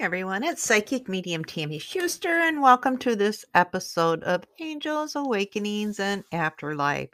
everyone, 0.00 0.42
it's 0.42 0.62
Psychic 0.62 1.10
Medium 1.10 1.44
Tammy 1.44 1.78
Schuster, 1.78 2.30
and 2.30 2.62
welcome 2.62 2.96
to 2.96 3.14
this 3.14 3.44
episode 3.54 4.22
of 4.22 4.44
Angels, 4.58 5.14
Awakenings, 5.14 6.00
and 6.00 6.24
Afterlife. 6.32 7.10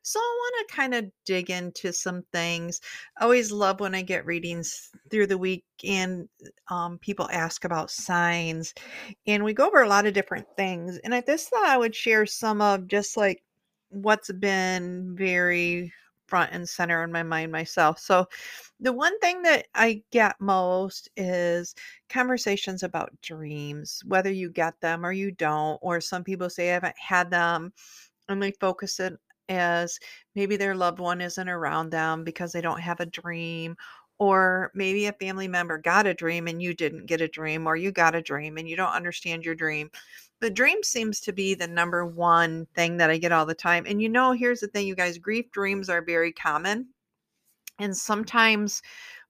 So, 0.00 0.18
I 0.18 0.36
want 0.38 0.66
to 0.66 0.74
kind 0.74 0.94
of 0.94 1.04
dig 1.26 1.50
into 1.50 1.92
some 1.92 2.22
things. 2.32 2.80
I 3.18 3.24
always 3.24 3.52
love 3.52 3.80
when 3.80 3.94
I 3.94 4.00
get 4.00 4.24
readings 4.24 4.88
through 5.10 5.26
the 5.26 5.36
week 5.36 5.66
and 5.86 6.26
um, 6.70 6.96
people 7.00 7.28
ask 7.30 7.66
about 7.66 7.90
signs, 7.90 8.72
and 9.26 9.44
we 9.44 9.52
go 9.52 9.66
over 9.66 9.82
a 9.82 9.88
lot 9.88 10.06
of 10.06 10.14
different 10.14 10.46
things. 10.56 10.96
And 11.04 11.14
I 11.14 11.20
just 11.20 11.50
thought 11.50 11.66
I 11.66 11.76
would 11.76 11.94
share 11.94 12.24
some 12.24 12.62
of 12.62 12.88
just 12.88 13.18
like 13.18 13.42
what's 13.90 14.32
been 14.32 15.14
very 15.18 15.92
front 16.28 16.52
and 16.52 16.68
center 16.68 17.02
in 17.04 17.12
my 17.12 17.22
mind 17.22 17.52
myself. 17.52 17.98
So, 17.98 18.26
the 18.80 18.92
one 18.92 19.18
thing 19.20 19.42
that 19.42 19.66
I 19.74 20.02
get 20.12 20.36
most 20.40 21.08
is 21.16 21.74
conversations 22.10 22.82
about 22.82 23.12
dreams, 23.22 24.02
whether 24.06 24.30
you 24.30 24.50
get 24.50 24.80
them 24.80 25.04
or 25.06 25.12
you 25.12 25.30
don't, 25.32 25.78
or 25.82 26.00
some 26.00 26.24
people 26.24 26.50
say 26.50 26.70
I 26.70 26.74
haven't 26.74 26.98
had 26.98 27.30
them 27.30 27.72
and 28.28 28.42
they 28.42 28.52
focus 28.60 29.00
it 29.00 29.14
as 29.48 29.98
maybe 30.34 30.56
their 30.56 30.74
loved 30.74 30.98
one 30.98 31.20
isn't 31.20 31.48
around 31.48 31.90
them 31.90 32.24
because 32.24 32.52
they 32.52 32.60
don't 32.60 32.80
have 32.80 33.00
a 33.00 33.06
dream. 33.06 33.76
Or 34.18 34.70
maybe 34.74 35.06
a 35.06 35.12
family 35.12 35.46
member 35.48 35.78
got 35.78 36.06
a 36.06 36.14
dream 36.14 36.48
and 36.48 36.62
you 36.62 36.72
didn't 36.74 37.06
get 37.06 37.20
a 37.20 37.28
dream, 37.28 37.66
or 37.66 37.76
you 37.76 37.92
got 37.92 38.14
a 38.14 38.22
dream 38.22 38.56
and 38.56 38.68
you 38.68 38.76
don't 38.76 38.92
understand 38.92 39.44
your 39.44 39.54
dream. 39.54 39.90
The 40.40 40.50
dream 40.50 40.82
seems 40.82 41.20
to 41.20 41.32
be 41.32 41.54
the 41.54 41.68
number 41.68 42.06
one 42.06 42.66
thing 42.74 42.96
that 42.98 43.10
I 43.10 43.18
get 43.18 43.32
all 43.32 43.46
the 43.46 43.54
time. 43.54 43.84
And 43.86 44.00
you 44.00 44.08
know, 44.08 44.32
here's 44.32 44.60
the 44.60 44.68
thing, 44.68 44.86
you 44.86 44.94
guys 44.94 45.18
grief 45.18 45.50
dreams 45.50 45.88
are 45.90 46.02
very 46.02 46.32
common. 46.32 46.88
And 47.78 47.94
sometimes 47.94 48.80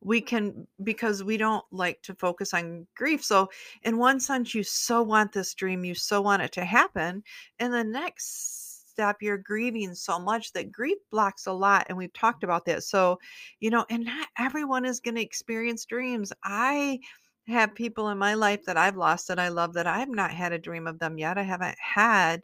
we 0.01 0.21
can, 0.21 0.67
because 0.85 1.25
we 1.25 1.37
don't 1.37 1.65
like 1.73 2.01
to 2.03 2.15
focus 2.15 2.55
on 2.55 2.87
grief. 2.97 3.25
So, 3.25 3.49
in 3.83 3.99
one 3.99 4.21
sense, 4.21 4.55
you 4.55 4.63
so 4.63 5.03
want 5.03 5.33
this 5.33 5.53
dream, 5.55 5.85
you 5.85 5.95
so 5.95 6.21
want 6.21 6.43
it 6.43 6.53
to 6.53 6.65
happen. 6.65 7.25
And 7.59 7.73
the 7.73 7.83
next 7.83 8.56
step, 8.97 9.17
you're 9.21 9.39
grieving 9.39 9.95
so 9.95 10.19
much 10.19 10.53
that 10.53 10.73
grief 10.73 10.97
blocks 11.11 11.47
a 11.47 11.53
lot. 11.53 11.87
And 11.89 11.99
we've 11.99 12.13
talked 12.13 12.45
about 12.45 12.65
that. 12.65 12.83
So, 12.83 13.19
you 13.61 13.69
know, 13.71 13.85
and 13.91 14.05
not 14.07 14.29
everyone 14.39 14.87
is 14.87 15.01
going 15.01 15.17
to 15.17 15.23
experience 15.23 15.85
dreams. 15.85 16.33
I, 16.43 16.99
have 17.49 17.77
people 17.77 18.09
in 18.09 18.19
my 18.19 18.35
life 18.35 18.65
that 18.65 18.77
I've 18.77 18.97
lost 18.97 19.29
that 19.29 19.39
I 19.39 19.51
love 19.51 19.73
that 19.75 19.87
I've 19.87 20.09
not 20.09 20.33
had 20.33 20.53
a 20.53 20.59
dream 20.59 20.89
of 20.89 20.99
them 20.99 21.17
yet. 21.17 21.39
I 21.39 21.45
haven't 21.45 21.77
had 21.79 22.43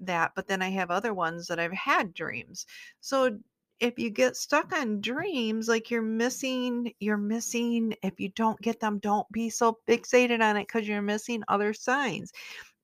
that, 0.00 0.32
but 0.36 0.46
then 0.46 0.60
I 0.60 0.68
have 0.68 0.90
other 0.90 1.14
ones 1.14 1.46
that 1.46 1.58
I've 1.58 1.72
had 1.72 2.12
dreams. 2.12 2.66
So 3.00 3.38
if 3.80 3.98
you 3.98 4.10
get 4.10 4.36
stuck 4.36 4.72
on 4.72 5.00
dreams, 5.00 5.68
like 5.68 5.90
you're 5.90 6.02
missing, 6.02 6.92
you're 7.00 7.16
missing. 7.16 7.94
If 8.02 8.20
you 8.20 8.28
don't 8.28 8.60
get 8.60 8.78
them, 8.78 8.98
don't 8.98 9.26
be 9.32 9.48
so 9.48 9.78
fixated 9.88 10.42
on 10.42 10.56
it 10.56 10.68
because 10.68 10.86
you're 10.86 11.02
missing 11.02 11.42
other 11.48 11.72
signs. 11.72 12.30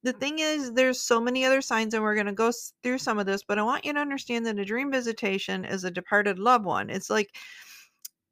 The 0.08 0.14
thing 0.14 0.38
is, 0.38 0.72
there's 0.72 1.02
so 1.02 1.20
many 1.20 1.44
other 1.44 1.60
signs, 1.60 1.92
and 1.92 2.02
we're 2.02 2.14
going 2.14 2.28
to 2.28 2.32
go 2.32 2.50
through 2.82 2.96
some 2.96 3.18
of 3.18 3.26
this, 3.26 3.42
but 3.46 3.58
I 3.58 3.62
want 3.62 3.84
you 3.84 3.92
to 3.92 4.00
understand 4.00 4.46
that 4.46 4.58
a 4.58 4.64
dream 4.64 4.90
visitation 4.90 5.66
is 5.66 5.84
a 5.84 5.90
departed 5.90 6.38
loved 6.38 6.64
one. 6.64 6.88
It's 6.88 7.10
like, 7.10 7.36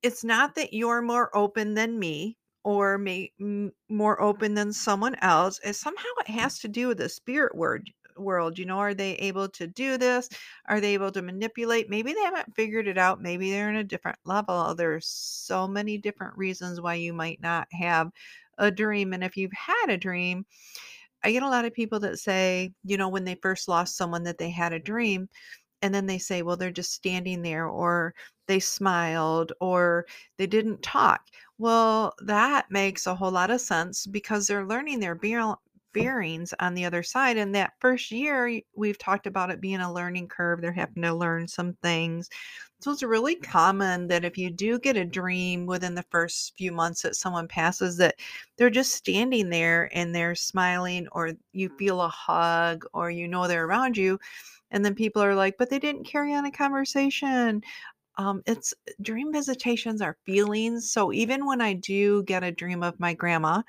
it's 0.02 0.24
not 0.24 0.55
that 0.55 0.72
you're 0.72 1.02
more 1.02 1.36
open 1.36 1.74
than 1.74 1.98
me 1.98 2.38
or 2.64 2.96
may, 2.96 3.30
m- 3.38 3.72
more 3.91 4.18
open 4.22 4.55
than 4.55 4.72
someone 4.72 5.16
else. 5.16 5.60
It 5.62 5.74
somehow 5.74 6.08
it 6.20 6.30
has 6.30 6.58
to 6.60 6.68
do 6.68 6.88
with 6.88 6.96
the 6.96 7.10
spirit 7.10 7.55
word 7.55 7.90
world. 8.16 8.58
You 8.58 8.64
know, 8.64 8.78
are 8.78 8.94
they 8.94 9.16
able 9.16 9.50
to 9.50 9.66
do 9.66 9.98
this? 9.98 10.30
Are 10.70 10.80
they 10.80 10.94
able 10.94 11.12
to 11.12 11.20
manipulate? 11.20 11.90
Maybe 11.90 12.14
they 12.14 12.22
haven't 12.22 12.56
figured 12.56 12.88
it 12.88 12.96
out. 12.96 13.20
Maybe 13.20 13.50
they're 13.50 13.68
in 13.68 13.77
a 13.77 13.84
different 13.84 14.18
level. 14.24 14.74
There's 14.74 15.06
so 15.06 15.68
many 15.68 15.98
different 15.98 16.38
reasons 16.38 16.80
why 16.80 16.94
you 16.94 17.12
might 17.12 17.42
not 17.42 17.68
have 17.72 18.11
a 18.56 18.70
dream. 18.70 19.12
And 19.12 19.22
if 19.22 19.36
you've 19.36 19.52
had 19.52 19.90
a 19.90 19.98
dream, 19.98 20.46
I 21.27 21.32
get 21.32 21.42
a 21.42 21.48
lot 21.48 21.64
of 21.64 21.74
people 21.74 22.00
that 22.00 22.19
say, 22.20 22.72
you 22.84 22.96
know, 22.96 23.08
when 23.08 23.24
they 23.24 23.36
first 23.42 23.69
lost 23.69 23.96
someone 23.96 24.22
that 24.24 24.38
they 24.38 24.50
had 24.50 24.72
a 24.72 24.78
dream 24.78 25.28
and 25.83 25.95
then 25.95 26.06
they 26.06 26.18
say, 26.18 26.42
well, 26.42 26.56
they're 26.56 26.70
just 26.70 26.92
standing 26.92 27.42
there, 27.42 27.67
or 27.68 28.14
they 28.48 28.61
smiled, 28.61 29.52
or 29.61 30.06
they 30.39 30.46
didn't 30.46 30.83
talk. 30.83 31.23
Well, 31.58 32.14
that 32.23 32.70
makes 32.70 33.06
a 33.06 33.14
whole 33.14 33.30
lot 33.33 33.51
of 33.51 33.61
sense 33.61 34.06
because 34.06 34.46
they're 34.46 34.67
learning 34.67 35.01
their 35.01 35.14
bearings 35.96 36.55
on 36.61 36.74
the 36.74 36.84
other 36.84 37.02
side. 37.02 37.39
And 37.39 37.55
that 37.55 37.73
first 37.80 38.11
year, 38.12 38.61
we've 38.77 38.98
talked 38.98 39.27
about 39.27 39.51
it 39.51 39.61
being 39.61 39.80
a 39.80 39.92
learning 39.92 40.29
curve. 40.29 40.61
They're 40.61 40.73
having 40.73 41.02
to 41.02 41.14
learn 41.14 41.48
some 41.48 41.74
things. 41.83 42.29
So 42.80 42.92
it's 42.92 43.02
really 43.02 43.36
common 43.36 44.08
that 44.08 44.24
if 44.24 44.36
you 44.39 44.51
do 44.51 44.79
get 44.79 44.96
a 44.96 45.05
dream 45.05 45.67
within 45.67 45.95
the 45.95 46.05
first 46.11 46.55
few 46.58 46.73
months 46.73 47.02
that 47.02 47.17
someone 47.17 47.48
passes, 47.48 47.96
that 47.98 48.17
they're 48.58 48.70
just 48.70 48.92
standing 48.95 49.51
there 49.51 49.90
and 49.95 50.14
they're 50.14 50.34
smiling, 50.34 51.08
or 51.12 51.33
you 51.52 51.70
feel 51.79 52.02
a 52.02 52.08
hug, 52.08 52.84
or 52.92 53.11
you 53.11 53.27
know 53.28 53.48
they're 53.48 53.67
around 53.67 53.96
you 53.96 54.18
and 54.70 54.84
then 54.84 54.95
people 54.95 55.23
are 55.23 55.34
like, 55.34 55.57
"But 55.58 55.70
they 55.70 55.78
didn't 55.78 56.05
carry 56.05 56.34
on 56.34 56.45
a 56.46 56.51
conversation." 56.52 57.63
Um, 58.18 58.42
it's 58.46 58.74
dream 59.02 59.33
visitations 59.33 60.02
are 60.02 60.18
feelings. 60.27 60.90
So 60.90 61.13
even 61.13 61.46
when 61.46 61.61
I 61.61 61.74
do 61.74 62.23
get 62.24 62.45
a 62.45 62.52
dream 62.52 62.83
of 62.83 63.01
my 63.01 63.14
grandma 63.14 63.63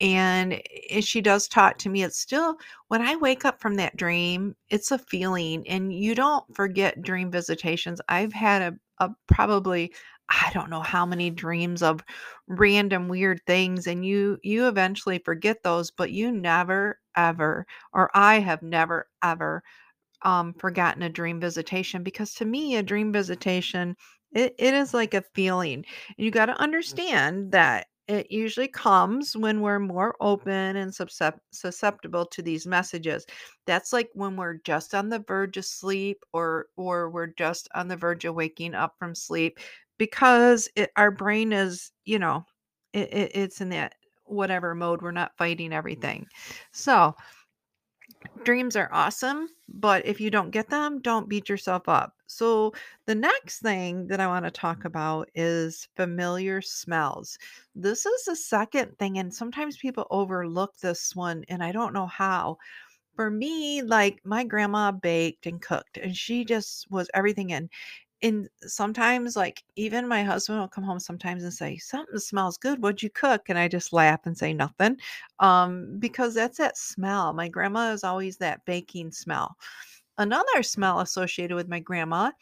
and 0.00 0.54
i- 0.94 1.00
she 1.00 1.20
does 1.20 1.48
talk 1.48 1.78
to 1.78 1.88
me, 1.88 2.02
it's 2.02 2.18
still 2.18 2.56
when 2.88 3.02
I 3.02 3.16
wake 3.16 3.44
up 3.44 3.60
from 3.60 3.74
that 3.76 3.96
dream, 3.96 4.56
it's 4.70 4.90
a 4.90 4.98
feeling. 4.98 5.66
And 5.68 5.92
you 5.92 6.14
don't 6.14 6.44
forget 6.54 7.02
dream 7.02 7.30
visitations. 7.30 8.00
I've 8.08 8.32
had 8.32 8.62
a, 8.62 9.04
a 9.04 9.10
probably 9.26 9.92
I 10.30 10.50
don't 10.52 10.68
know 10.70 10.82
how 10.82 11.06
many 11.06 11.30
dreams 11.30 11.82
of 11.82 12.04
random 12.48 13.08
weird 13.08 13.40
things 13.46 13.86
and 13.86 14.04
you 14.04 14.38
you 14.42 14.68
eventually 14.68 15.18
forget 15.20 15.62
those, 15.62 15.90
but 15.90 16.10
you 16.12 16.30
never 16.32 17.00
ever 17.16 17.66
or 17.92 18.10
I 18.14 18.40
have 18.40 18.62
never 18.62 19.08
ever 19.22 19.62
um, 20.22 20.54
forgotten 20.54 21.02
a 21.02 21.08
dream 21.08 21.40
visitation 21.40 22.02
because 22.02 22.34
to 22.34 22.44
me, 22.44 22.76
a 22.76 22.82
dream 22.82 23.12
visitation, 23.12 23.96
it, 24.32 24.54
it 24.58 24.74
is 24.74 24.92
like 24.94 25.14
a 25.14 25.22
feeling. 25.34 25.84
and 26.16 26.24
You 26.24 26.30
got 26.30 26.46
to 26.46 26.60
understand 26.60 27.52
that 27.52 27.86
it 28.08 28.30
usually 28.30 28.68
comes 28.68 29.36
when 29.36 29.60
we're 29.60 29.78
more 29.78 30.16
open 30.20 30.76
and 30.76 30.94
susceptible 30.94 32.24
to 32.24 32.42
these 32.42 32.66
messages. 32.66 33.26
That's 33.66 33.92
like 33.92 34.08
when 34.14 34.34
we're 34.34 34.58
just 34.64 34.94
on 34.94 35.10
the 35.10 35.18
verge 35.20 35.58
of 35.58 35.66
sleep 35.66 36.24
or 36.32 36.66
or 36.76 37.10
we're 37.10 37.26
just 37.26 37.68
on 37.74 37.86
the 37.86 37.96
verge 37.96 38.24
of 38.24 38.34
waking 38.34 38.74
up 38.74 38.94
from 38.98 39.14
sleep 39.14 39.58
because 39.98 40.68
it, 40.74 40.90
our 40.96 41.10
brain 41.10 41.52
is, 41.52 41.90
you 42.06 42.18
know, 42.18 42.44
it, 42.94 43.12
it, 43.12 43.32
it's 43.34 43.60
in 43.60 43.68
that 43.70 43.94
whatever 44.24 44.74
mode. 44.74 45.02
We're 45.02 45.10
not 45.10 45.36
fighting 45.36 45.70
mm. 45.70 45.74
everything. 45.74 46.26
So, 46.72 47.14
dreams 48.44 48.74
are 48.74 48.88
awesome, 48.90 49.48
but 49.68 50.06
if 50.06 50.20
you 50.20 50.30
don't 50.30 50.50
get 50.50 50.70
them, 50.70 51.00
don't 51.02 51.28
beat 51.28 51.48
yourself 51.48 51.88
up. 51.88 52.14
So, 52.28 52.72
the 53.06 53.14
next 53.16 53.60
thing 53.60 54.06
that 54.08 54.20
I 54.20 54.26
want 54.28 54.44
to 54.44 54.50
talk 54.52 54.84
about 54.84 55.30
is 55.34 55.88
familiar 55.96 56.60
smells. 56.62 57.38
This 57.74 58.06
is 58.06 58.24
the 58.26 58.36
second 58.36 58.98
thing, 58.98 59.18
and 59.18 59.34
sometimes 59.34 59.78
people 59.78 60.06
overlook 60.10 60.76
this 60.78 61.16
one, 61.16 61.44
and 61.48 61.62
I 61.64 61.72
don't 61.72 61.94
know 61.94 62.06
how. 62.06 62.58
For 63.16 63.30
me, 63.30 63.82
like 63.82 64.20
my 64.24 64.44
grandma 64.44 64.92
baked 64.92 65.46
and 65.46 65.60
cooked, 65.60 65.98
and 65.98 66.16
she 66.16 66.44
just 66.44 66.90
was 66.90 67.10
everything. 67.14 67.52
And 67.52 67.70
and 68.22 68.48
sometimes, 68.62 69.36
like, 69.36 69.62
even 69.76 70.08
my 70.08 70.24
husband 70.24 70.58
will 70.60 70.68
come 70.68 70.84
home 70.84 71.00
sometimes 71.00 71.44
and 71.44 71.54
say, 71.54 71.78
"Something 71.78 72.18
smells 72.18 72.58
good. 72.58 72.82
What'd 72.82 73.02
you 73.02 73.10
cook?" 73.10 73.48
And 73.48 73.58
I 73.58 73.68
just 73.68 73.92
laugh 73.92 74.20
and 74.26 74.36
say 74.38 74.52
nothing, 74.54 74.98
um, 75.40 75.98
because 76.00 76.34
that's 76.34 76.58
that 76.58 76.76
smell. 76.78 77.32
My 77.32 77.48
grandma 77.48 77.92
is 77.92 78.04
always 78.04 78.38
that 78.38 78.64
baking 78.66 79.12
smell. 79.12 79.56
Another 80.18 80.62
smell 80.62 81.00
associated 81.00 81.54
with 81.54 81.68
my 81.68 81.78
grandma, 81.80 82.32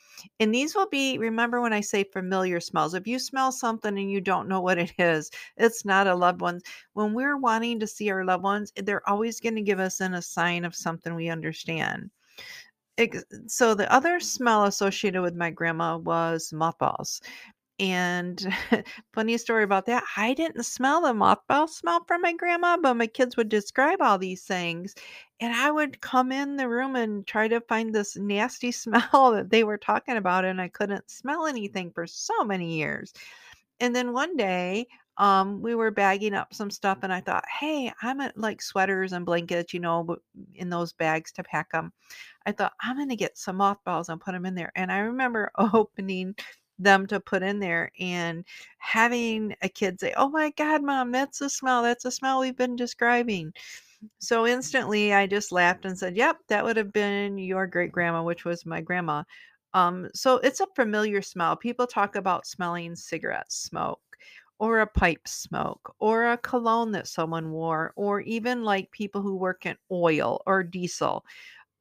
and 0.41 0.53
these 0.55 0.75
will 0.75 0.89
be 0.89 1.19
remember 1.19 1.61
when 1.61 1.73
I 1.75 1.81
say 1.83 2.05
familiar 2.05 2.59
smells. 2.59 2.95
If 2.95 3.07
you 3.07 3.19
smell 3.19 3.53
something 3.53 3.97
and 3.99 4.11
you 4.11 4.21
don't 4.21 4.49
know 4.49 4.61
what 4.61 4.79
it 4.79 4.93
is, 4.99 5.31
it's 5.57 5.85
not 5.85 6.07
a 6.07 6.15
loved 6.15 6.41
one. 6.41 6.61
When 6.95 7.13
we're 7.15 7.37
wanting 7.37 7.79
to 7.81 7.87
see 7.87 8.11
our 8.11 8.25
loved 8.25 8.43
ones, 8.45 8.73
they're 8.77 9.09
always 9.09 9.41
going 9.41 9.57
to 9.57 9.63
give 9.63 9.79
us 9.79 10.01
in 10.01 10.15
a 10.15 10.23
sign 10.23 10.65
of 10.65 10.75
something 10.75 11.15
we 11.15 11.29
understand. 11.29 12.11
Ex- 12.99 13.25
so 13.47 13.75
the 13.75 13.93
other 13.93 14.21
smell 14.21 14.65
associated 14.65 15.23
with 15.23 15.35
my 15.35 15.51
grandma 15.51 15.99
was 15.99 16.53
mothballs. 16.53 17.21
And 17.79 18.43
funny 19.13 19.37
story 19.37 19.63
about 19.65 19.85
that, 19.87 20.03
I 20.17 20.33
didn't 20.33 20.65
smell 20.65 21.03
the 21.03 21.13
mothball 21.13 21.69
smell 21.69 22.05
from 22.07 22.23
my 22.23 22.33
grandma, 22.33 22.79
but 22.81 22.95
my 22.95 23.07
kids 23.07 23.37
would 23.37 23.51
describe 23.51 24.01
all 24.01 24.19
these 24.19 24.45
things. 24.45 24.95
And 25.41 25.55
I 25.55 25.71
would 25.71 26.01
come 26.01 26.33
in 26.33 26.57
the 26.57 26.69
room 26.69 26.97
and 26.97 27.27
try 27.27 27.49
to 27.49 27.61
find 27.61 27.95
this 27.95 28.17
nasty 28.17 28.73
smell 28.73 29.33
that 29.33 29.51
they 29.51 29.63
were 29.65 29.77
talking 29.79 30.17
about, 30.17 30.47
and 30.47 30.61
I 30.61 30.69
couldn't 30.69 31.11
smell 31.11 31.47
anything 31.47 31.91
for 31.93 32.07
so 32.07 32.45
many 32.45 32.77
years. 32.77 33.13
And 33.81 33.95
then 33.95 34.13
one 34.13 34.37
day, 34.37 34.87
um, 35.19 35.63
we 35.63 35.75
were 35.75 35.91
bagging 35.91 36.35
up 36.35 36.55
some 36.55 36.71
stuff, 36.71 36.99
and 37.03 37.13
I 37.13 37.21
thought, 37.21 37.45
hey, 37.61 37.93
I'm 38.03 38.21
at 38.21 38.37
like 38.39 38.63
sweaters 38.63 39.13
and 39.13 39.27
blankets, 39.27 39.75
you 39.75 39.81
know, 39.81 40.17
in 40.55 40.71
those 40.71 40.93
bags 40.93 41.33
to 41.33 41.43
pack 41.43 41.73
them. 41.73 41.93
I 42.47 42.53
thought, 42.53 42.73
I'm 42.81 42.97
going 42.97 43.09
to 43.11 43.17
get 43.17 43.39
some 43.39 43.57
mothballs 43.57 44.09
and 44.09 44.21
put 44.21 44.33
them 44.33 44.47
in 44.47 44.55
there. 44.55 44.73
And 44.77 44.93
I 44.93 44.99
remember 44.99 45.51
opening 45.59 46.35
them 46.79 47.07
to 47.09 47.21
put 47.21 47.43
in 47.43 47.61
there 47.61 47.91
and 48.01 48.45
having 48.79 49.55
a 49.63 49.69
kid 49.69 50.01
say, 50.01 50.13
"Oh 50.17 50.29
my 50.29 50.51
god, 50.57 50.83
mom, 50.83 51.13
that's 51.13 51.39
the 51.41 51.51
smell. 51.51 51.83
That's 51.83 52.05
the 52.05 52.11
smell 52.11 52.41
we've 52.41 52.57
been 52.57 52.77
describing." 52.77 53.53
So 54.19 54.47
instantly 54.47 55.13
I 55.13 55.27
just 55.27 55.53
laughed 55.53 55.85
and 55.85 55.99
said, 55.99 56.17
"Yep, 56.17 56.39
that 56.49 56.65
would 56.65 56.77
have 56.77 56.93
been 56.93 57.39
your 57.39 57.67
great 57.67 57.93
grandma, 57.93 58.23
which 58.23 58.45
was 58.45 58.67
my 58.67 58.81
grandma." 58.81 59.25
Um, 59.75 60.09
so 60.15 60.37
it's 60.39 60.61
a 60.61 60.67
familiar 60.77 61.23
smell. 61.23 61.57
People 61.57 61.87
talk 61.87 62.17
about 62.17 62.47
smelling 62.47 62.97
cigarette 62.97 63.53
smoke 63.53 64.01
or 64.59 64.81
a 64.81 64.87
pipe 64.87 65.27
smoke 65.29 65.95
or 65.99 66.27
a 66.27 66.39
cologne 66.39 66.93
that 66.93 67.07
someone 67.09 67.51
wore 67.53 67.93
or 67.97 68.21
even 68.23 68.65
like 68.65 68.91
people 68.91 69.21
who 69.23 69.37
work 69.37 69.67
in 69.67 69.77
oil 69.93 70.43
or 70.47 70.63
diesel. 70.63 71.25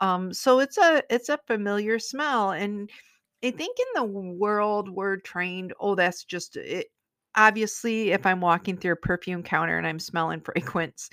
Um, 0.01 0.33
so 0.33 0.59
it's 0.59 0.77
a 0.77 1.03
it's 1.09 1.29
a 1.29 1.39
familiar 1.47 1.99
smell 1.99 2.51
and 2.51 2.89
I 3.45 3.51
think 3.51 3.77
in 3.79 3.85
the 3.95 4.03
world 4.03 4.89
we're 4.89 5.17
trained, 5.17 5.73
oh, 5.79 5.93
that's 5.93 6.23
just 6.23 6.57
it. 6.57 6.87
Obviously, 7.35 8.11
if 8.11 8.25
I'm 8.25 8.41
walking 8.41 8.75
through 8.75 8.93
a 8.93 8.97
perfume 8.97 9.43
counter 9.43 9.77
and 9.77 9.85
I'm 9.85 9.99
smelling 9.99 10.41
fragrance, 10.45 11.09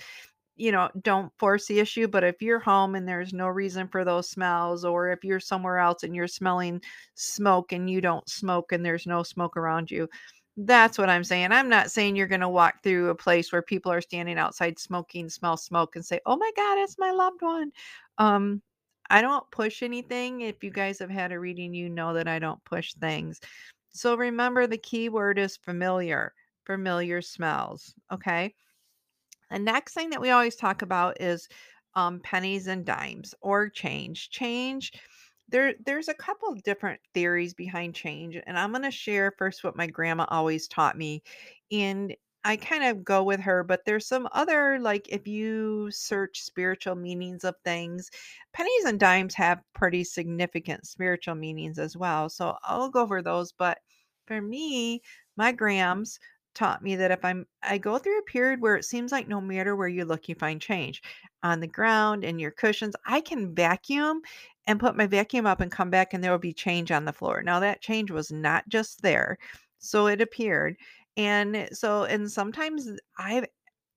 you 0.55 0.71
know, 0.71 0.89
don't 1.01 1.31
force 1.37 1.67
the 1.67 1.79
issue. 1.79 2.07
But 2.07 2.23
if 2.23 2.41
you're 2.41 2.59
home 2.59 2.95
and 2.95 3.07
there's 3.07 3.33
no 3.33 3.47
reason 3.47 3.87
for 3.87 4.03
those 4.03 4.29
smells, 4.29 4.83
or 4.83 5.11
if 5.11 5.23
you're 5.23 5.39
somewhere 5.39 5.77
else 5.77 6.01
and 6.01 6.15
you're 6.15 6.27
smelling 6.27 6.81
smoke 7.13 7.71
and 7.71 7.87
you 7.87 8.01
don't 8.01 8.27
smoke 8.27 8.71
and 8.71 8.83
there's 8.83 9.05
no 9.05 9.21
smoke 9.21 9.55
around 9.55 9.91
you, 9.91 10.09
that's 10.57 10.97
what 10.97 11.09
I'm 11.09 11.23
saying. 11.23 11.51
I'm 11.51 11.69
not 11.69 11.91
saying 11.91 12.15
you're 12.15 12.27
going 12.27 12.41
to 12.41 12.49
walk 12.49 12.81
through 12.81 13.09
a 13.09 13.15
place 13.15 13.51
where 13.51 13.61
people 13.61 13.91
are 13.91 14.01
standing 14.01 14.39
outside 14.39 14.79
smoking, 14.79 15.29
smell 15.29 15.57
smoke, 15.57 15.95
and 15.95 16.05
say, 16.05 16.19
oh 16.25 16.37
my 16.37 16.51
God, 16.55 16.79
it's 16.79 16.97
my 16.97 17.11
loved 17.11 17.41
one. 17.43 17.71
Um, 18.17 18.61
I 19.09 19.21
don't 19.21 19.49
push 19.51 19.83
anything. 19.83 20.41
If 20.41 20.63
you 20.63 20.71
guys 20.71 20.99
have 20.99 21.09
had 21.09 21.31
a 21.31 21.39
reading, 21.39 21.73
you 21.73 21.89
know 21.89 22.13
that 22.13 22.27
I 22.27 22.39
don't 22.39 22.63
push 22.65 22.93
things. 22.93 23.39
So 23.91 24.15
remember 24.15 24.67
the 24.67 24.77
key 24.77 25.09
word 25.09 25.37
is 25.37 25.57
familiar, 25.57 26.33
familiar 26.65 27.21
smells. 27.21 27.93
Okay. 28.11 28.55
The 29.51 29.59
next 29.59 29.93
thing 29.93 30.09
that 30.09 30.21
we 30.21 30.31
always 30.31 30.55
talk 30.55 30.81
about 30.81 31.21
is 31.21 31.47
um, 31.95 32.19
pennies 32.21 32.67
and 32.67 32.85
dimes 32.85 33.35
or 33.41 33.69
change. 33.69 34.29
Change, 34.31 34.93
there, 35.49 35.75
there's 35.85 36.07
a 36.07 36.13
couple 36.13 36.53
different 36.55 36.99
theories 37.13 37.53
behind 37.53 37.93
change, 37.93 38.37
and 38.47 38.57
I'm 38.57 38.71
going 38.71 38.83
to 38.83 38.91
share 38.91 39.33
first 39.37 39.63
what 39.63 39.75
my 39.75 39.87
grandma 39.87 40.25
always 40.29 40.67
taught 40.67 40.97
me. 40.97 41.21
And 41.71 42.15
I 42.45 42.57
kind 42.57 42.83
of 42.83 43.03
go 43.05 43.23
with 43.23 43.39
her, 43.41 43.63
but 43.63 43.85
there's 43.85 44.05
some 44.07 44.27
other, 44.33 44.77
like 44.79 45.07
if 45.09 45.27
you 45.27 45.89
search 45.91 46.41
spiritual 46.41 46.95
meanings 46.95 47.43
of 47.45 47.55
things, 47.63 48.09
pennies 48.53 48.85
and 48.85 48.99
dimes 48.99 49.33
have 49.35 49.63
pretty 49.73 50.03
significant 50.03 50.85
spiritual 50.85 51.35
meanings 51.35 51.79
as 51.79 51.95
well. 51.95 52.29
So 52.29 52.57
I'll 52.63 52.89
go 52.89 53.01
over 53.01 53.21
those. 53.21 53.51
But 53.53 53.79
for 54.27 54.41
me, 54.41 55.01
my 55.37 55.51
grams 55.53 56.19
taught 56.53 56.83
me 56.83 56.95
that 56.97 57.11
if 57.11 57.23
I'm 57.25 57.45
I 57.63 57.77
go 57.79 57.97
through 57.97 58.19
a 58.19 58.23
period 58.23 58.61
where 58.61 58.75
it 58.75 58.85
seems 58.85 59.11
like 59.11 59.27
no 59.27 59.41
matter 59.41 59.75
where 59.75 59.87
you 59.87 60.05
look, 60.05 60.27
you 60.29 60.35
find 60.35 60.61
change 60.61 61.01
on 61.43 61.61
the 61.61 61.67
ground 61.67 62.23
and 62.23 62.39
your 62.41 62.51
cushions. 62.51 62.95
I 63.05 63.21
can 63.21 63.55
vacuum 63.55 64.21
and 64.67 64.79
put 64.79 64.95
my 64.95 65.07
vacuum 65.07 65.45
up 65.45 65.61
and 65.61 65.71
come 65.71 65.89
back 65.89 66.13
and 66.13 66.23
there 66.23 66.31
will 66.31 66.39
be 66.39 66.53
change 66.53 66.91
on 66.91 67.05
the 67.05 67.13
floor. 67.13 67.41
Now 67.41 67.59
that 67.61 67.81
change 67.81 68.11
was 68.11 68.31
not 68.31 68.67
just 68.69 69.01
there. 69.01 69.37
So 69.83 70.07
it 70.07 70.21
appeared. 70.21 70.77
And 71.17 71.69
so 71.73 72.03
and 72.03 72.31
sometimes 72.31 72.89
I've 73.17 73.45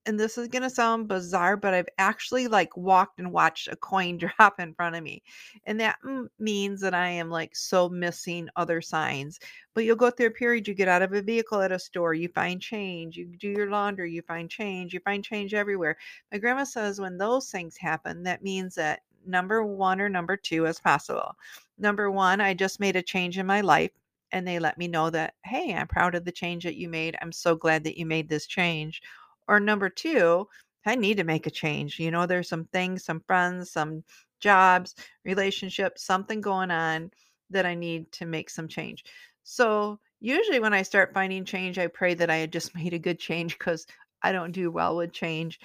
and 0.07 0.17
this 0.17 0.37
is 0.37 0.47
going 0.47 0.63
to 0.63 0.69
sound 0.69 1.09
bizarre, 1.09 1.57
but 1.57 1.73
I've 1.73 1.89
actually 1.97 2.47
like 2.47 2.75
walked 2.77 3.19
and 3.19 3.31
watched 3.33 3.67
a 3.67 3.75
coin 3.75 4.17
drop 4.39 4.59
in 4.59 4.73
front 4.73 4.95
of 4.95 5.03
me. 5.03 5.21
And 5.65 5.79
that 5.81 5.97
means 6.39 6.79
that 6.81 6.93
I 6.93 7.09
am 7.09 7.29
like 7.29 7.55
so 7.55 7.89
missing 7.89 8.47
other 8.55 8.81
signs. 8.81 9.37
But 9.73 9.83
you'll 9.83 9.97
go 9.97 10.09
through 10.09 10.27
a 10.27 10.31
period, 10.31 10.67
you 10.67 10.73
get 10.73 10.87
out 10.87 11.01
of 11.01 11.11
a 11.13 11.21
vehicle 11.21 11.61
at 11.61 11.73
a 11.73 11.79
store, 11.79 12.13
you 12.13 12.29
find 12.29 12.61
change, 12.61 13.17
you 13.17 13.25
do 13.25 13.49
your 13.49 13.69
laundry, 13.69 14.11
you 14.13 14.21
find 14.21 14.49
change, 14.49 14.93
you 14.93 15.01
find 15.01 15.23
change 15.23 15.53
everywhere. 15.53 15.97
My 16.31 16.37
grandma 16.37 16.63
says 16.63 17.01
when 17.01 17.17
those 17.17 17.51
things 17.51 17.75
happen, 17.75 18.23
that 18.23 18.41
means 18.43 18.75
that 18.75 19.01
number 19.25 19.65
one 19.65 19.99
or 19.99 20.07
number 20.07 20.37
two 20.37 20.65
is 20.67 20.79
possible. 20.79 21.35
Number 21.77 22.09
one, 22.09 22.39
I 22.39 22.53
just 22.53 22.79
made 22.79 22.95
a 22.95 23.01
change 23.01 23.37
in 23.37 23.45
my 23.45 23.59
life. 23.59 23.91
And 24.31 24.47
they 24.47 24.59
let 24.59 24.77
me 24.77 24.87
know 24.87 25.09
that, 25.09 25.35
hey, 25.45 25.73
I'm 25.73 25.87
proud 25.87 26.15
of 26.15 26.25
the 26.25 26.31
change 26.31 26.63
that 26.63 26.75
you 26.75 26.89
made. 26.89 27.17
I'm 27.21 27.31
so 27.31 27.55
glad 27.55 27.83
that 27.85 27.97
you 27.97 28.05
made 28.05 28.29
this 28.29 28.47
change 28.47 29.01
or 29.47 29.59
number 29.59 29.89
2, 29.89 30.47
I 30.85 30.95
need 30.95 31.17
to 31.17 31.23
make 31.23 31.47
a 31.47 31.51
change. 31.51 31.99
You 31.99 32.11
know, 32.11 32.25
there's 32.25 32.49
some 32.49 32.65
things, 32.65 33.03
some 33.03 33.21
friends, 33.27 33.71
some 33.71 34.03
jobs, 34.39 34.95
relationships, 35.25 36.03
something 36.03 36.41
going 36.41 36.71
on 36.71 37.11
that 37.49 37.65
I 37.65 37.75
need 37.75 38.11
to 38.13 38.25
make 38.25 38.49
some 38.49 38.67
change. 38.67 39.03
So, 39.43 39.99
usually 40.19 40.59
when 40.59 40.73
I 40.73 40.81
start 40.81 41.13
finding 41.13 41.45
change, 41.45 41.77
I 41.77 41.87
pray 41.87 42.13
that 42.15 42.29
I 42.29 42.37
had 42.37 42.51
just 42.51 42.75
made 42.75 42.93
a 42.93 42.99
good 42.99 43.19
change 43.19 43.57
because 43.57 43.85
I 44.21 44.31
don't 44.31 44.51
do 44.51 44.71
well 44.71 44.95
with 44.97 45.11
change. 45.13 45.59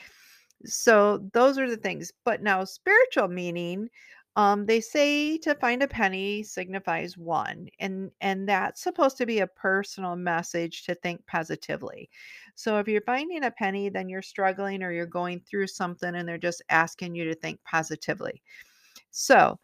So, 0.65 1.19
those 1.33 1.59
are 1.59 1.69
the 1.71 1.77
things. 1.77 2.13
But 2.25 2.43
now, 2.43 2.65
spiritual 2.65 3.29
meaning, 3.29 3.89
um, 4.37 4.65
they 4.65 4.81
say 4.81 5.37
to 5.39 5.55
find 5.57 5.83
a 5.83 5.89
penny 5.89 6.43
signifies 6.43 7.19
one, 7.19 7.69
and 7.79 8.11
and 8.21 8.49
that's 8.49 8.83
supposed 8.83 9.19
to 9.19 9.27
be 9.27 9.41
a 9.41 9.47
personal 9.47 10.17
message 10.17 10.85
to 10.85 10.95
think 10.95 11.27
positively. 11.27 12.09
So 12.55 12.79
if 12.79 12.89
you're 12.89 13.03
finding 13.03 13.45
a 13.45 13.51
penny, 13.51 13.91
then 13.91 14.09
you're 14.09 14.23
struggling 14.23 14.83
or 14.83 14.91
you're 14.93 15.07
going 15.07 15.41
through 15.41 15.67
something, 15.67 16.15
and 16.15 16.27
they're 16.27 16.39
just 16.39 16.63
asking 16.71 17.15
you 17.15 17.25
to 17.25 17.35
think 17.35 17.61
positively. 17.65 18.43
So 19.11 19.59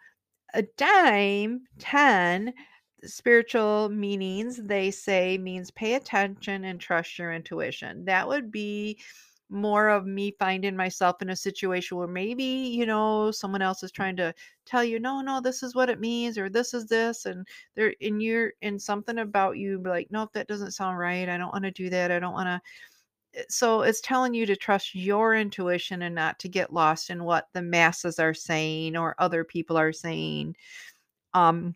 a 0.54 0.62
dime, 0.76 1.62
10 1.78 2.52
spiritual 3.04 3.88
meanings, 3.90 4.56
they 4.62 4.90
say 4.90 5.38
means 5.38 5.70
pay 5.70 5.94
attention 5.94 6.64
and 6.64 6.80
trust 6.80 7.18
your 7.18 7.32
intuition. 7.32 8.04
That 8.04 8.28
would 8.28 8.50
be 8.50 8.98
more 9.50 9.88
of 9.88 10.06
me 10.06 10.34
finding 10.38 10.76
myself 10.76 11.22
in 11.22 11.30
a 11.30 11.36
situation 11.36 11.96
where 11.96 12.06
maybe, 12.06 12.44
you 12.44 12.84
know, 12.86 13.30
someone 13.30 13.62
else 13.62 13.82
is 13.82 13.92
trying 13.92 14.16
to 14.16 14.34
tell 14.66 14.84
you, 14.84 15.00
no, 15.00 15.20
no, 15.20 15.40
this 15.40 15.62
is 15.62 15.74
what 15.74 15.88
it 15.90 16.00
means, 16.00 16.36
or 16.36 16.50
this 16.50 16.74
is 16.74 16.86
this, 16.86 17.24
and 17.26 17.46
there, 17.74 17.94
and 18.02 18.22
you're 18.22 18.52
in 18.62 18.78
something 18.78 19.18
about 19.18 19.56
you, 19.56 19.82
like, 19.84 20.08
nope, 20.10 20.30
that 20.34 20.48
doesn't 20.48 20.72
sound 20.72 20.98
right. 20.98 21.28
I 21.28 21.38
don't 21.38 21.52
want 21.52 21.64
to 21.64 21.70
do 21.70 21.88
that. 21.90 22.10
I 22.10 22.18
don't 22.18 22.34
want 22.34 22.48
to. 22.48 22.60
So 23.48 23.82
it's 23.82 24.00
telling 24.00 24.34
you 24.34 24.46
to 24.46 24.56
trust 24.56 24.94
your 24.94 25.34
intuition 25.34 26.02
and 26.02 26.14
not 26.14 26.38
to 26.40 26.48
get 26.48 26.72
lost 26.72 27.10
in 27.10 27.24
what 27.24 27.48
the 27.54 27.62
masses 27.62 28.18
are 28.18 28.34
saying 28.34 28.96
or 28.96 29.14
other 29.18 29.44
people 29.44 29.76
are 29.76 29.92
saying. 29.92 30.56
Um, 31.34 31.74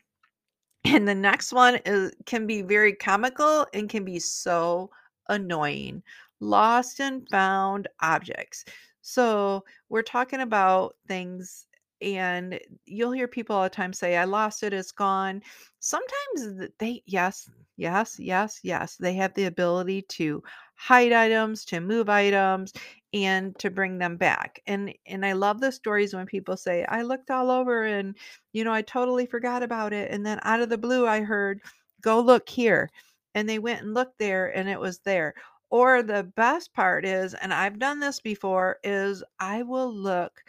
and 0.85 1.07
the 1.07 1.15
next 1.15 1.53
one 1.53 1.77
is 1.87 2.13
can 2.27 2.47
be 2.47 2.63
very 2.63 2.95
comical 2.95 3.67
and 3.73 3.89
can 3.89 4.05
be 4.05 4.19
so 4.19 4.91
annoying. 5.29 6.03
Lost 6.43 7.01
and 7.01 7.29
found 7.31 7.89
objects. 8.01 8.65
So 9.01 9.65
we're 9.89 10.03
talking 10.03 10.41
about 10.41 10.97
things 11.07 11.67
and 12.01 12.59
you'll 12.85 13.13
hear 13.13 13.29
people 13.29 13.55
all 13.55 13.63
the 13.63 13.71
time 13.71 13.93
say, 13.93 14.17
I 14.17 14.25
lost 14.25 14.65
it, 14.65 14.73
it's 14.73 14.91
gone. 14.91 15.41
Sometimes 15.79 16.69
they, 16.79 17.03
yes, 17.07 17.49
yes, 17.77 18.19
yes, 18.19 18.59
yes, 18.65 18.97
they 18.97 19.15
have 19.15 19.35
the 19.35 19.45
ability 19.45 20.03
to 20.03 20.43
hide 20.75 21.13
items, 21.13 21.65
to 21.67 21.81
move 21.81 22.09
items, 22.09 22.73
and 23.15 23.57
to 23.61 23.71
bring 23.71 23.99
them 23.99 24.17
back. 24.17 24.61
And 24.67 24.93
and 25.07 25.25
I 25.25 25.33
love 25.35 25.61
the 25.61 25.71
stories 25.71 26.15
when 26.15 26.27
people 26.27 26.57
say, 26.57 26.85
I 26.89 27.03
looked 27.03 27.31
all 27.31 27.51
over 27.51 27.85
and 27.85 28.17
you 28.53 28.65
know, 28.65 28.73
I 28.73 28.83
totally 28.83 29.27
forgot 29.27 29.63
about 29.63 29.93
it. 29.93 30.11
And 30.11 30.27
then 30.27 30.41
out 30.43 30.61
of 30.61 30.71
the 30.71 30.79
blue, 30.79 31.07
I 31.07 31.21
heard, 31.21 31.61
go 32.01 32.21
look 32.21 32.49
here. 32.49 32.91
And 33.35 33.49
they 33.49 33.59
went 33.59 33.83
and 33.83 33.95
looked 33.95 34.19
there 34.19 34.55
and 34.57 34.69
it 34.69 34.81
was 34.81 34.99
there. 35.01 35.35
Or 35.73 36.05
the 36.05 36.23
best 36.23 36.73
part 36.73 37.05
is, 37.05 37.35
and 37.35 37.53
I've 37.53 37.81
done 37.81 37.99
this 38.01 38.21
before, 38.21 38.79
is 38.85 39.25
I 39.41 39.65
will 39.65 39.93
look 39.93 40.45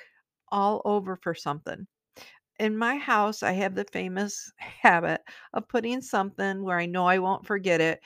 all 0.50 0.82
over 0.86 1.15
for 1.18 1.36
something. 1.36 1.88
In 2.60 2.77
my 2.77 2.98
house, 2.98 3.44
I 3.44 3.53
have 3.53 3.75
the 3.75 3.86
famous 3.92 4.51
habit 4.58 5.22
of 5.53 5.68
putting 5.68 6.01
something 6.01 6.63
where 6.63 6.80
I 6.80 6.86
know 6.88 7.08
I 7.08 7.20
won't 7.20 7.46
forget 7.48 7.82
it 7.82 8.01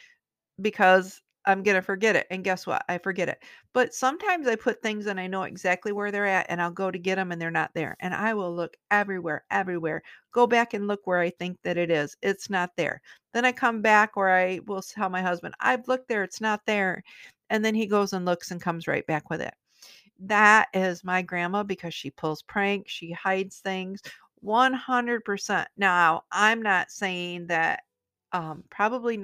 because 0.62 1.22
I'm 1.48 1.64
gonna 1.64 1.82
forget 1.82 2.16
it, 2.16 2.28
and 2.32 2.44
guess 2.44 2.68
what? 2.68 2.84
I 2.90 2.98
forget 3.00 3.30
it. 3.30 3.44
But 3.74 3.94
sometimes 3.96 4.48
I 4.48 4.56
put 4.56 4.82
things 4.82 5.08
and 5.08 5.20
I 5.20 5.28
know 5.28 5.44
exactly 5.44 5.92
where 5.94 6.12
they're 6.12 6.26
at, 6.28 6.46
and 6.50 6.62
I'll 6.62 6.72
go 6.72 6.92
to 6.92 7.00
get 7.00 7.16
them 7.16 7.32
and 7.32 7.42
they're 7.42 7.52
not 7.52 7.72
there. 7.74 7.96
And 8.02 8.14
I 8.14 8.34
will 8.36 8.56
look 8.56 8.78
everywhere, 8.92 9.46
everywhere. 9.52 10.04
Go 10.32 10.48
back 10.48 10.74
and 10.76 10.88
look 10.88 11.08
where 11.08 11.20
I 11.20 11.30
think 11.32 11.58
that 11.64 11.78
it 11.78 11.90
is. 11.92 12.16
It's 12.22 12.50
not 12.50 12.72
there. 12.78 13.02
Then 13.34 13.46
I 13.46 13.52
come 13.54 13.82
back 13.82 14.12
or 14.18 14.30
I 14.30 14.60
will 14.68 14.82
tell 14.84 15.10
my 15.10 15.22
husband, 15.22 15.56
I've 15.60 15.88
looked 15.88 16.08
there, 16.10 16.24
it's 16.24 16.42
not 16.42 16.62
there. 16.66 17.04
And 17.50 17.64
then 17.66 17.76
he 17.76 17.88
goes 17.88 18.14
and 18.14 18.26
looks 18.26 18.52
and 18.52 18.62
comes 18.62 18.88
right 18.88 19.06
back 19.08 19.30
with 19.30 19.42
it. 19.42 19.54
That 20.20 20.70
is 20.74 21.04
my 21.04 21.22
grandma 21.22 21.64
because 21.64 21.94
she 21.94 22.12
pulls 22.12 22.42
pranks, 22.44 22.92
she 22.92 23.12
hides 23.12 23.60
things 23.60 24.02
100%. 24.42 25.68
Now, 25.78 26.24
I'm 26.32 26.62
not 26.62 26.92
saying 26.92 27.48
that 27.48 27.82
um, 28.32 28.64
probably 28.70 29.18